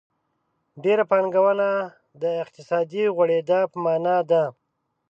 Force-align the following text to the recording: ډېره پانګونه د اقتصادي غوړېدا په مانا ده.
ډېره 0.83 1.03
پانګونه 1.11 1.69
د 2.21 2.23
اقتصادي 2.43 3.03
غوړېدا 3.15 3.59
په 3.71 3.77
مانا 3.85 4.17
ده. 4.29 4.43